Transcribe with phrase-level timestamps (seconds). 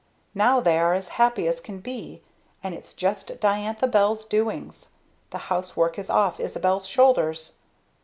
[0.33, 2.23] Now they are as happy as can be
[2.63, 4.89] and it's just Diantha Bell's doings.
[5.29, 7.53] The housework is off Isabel's shoulders.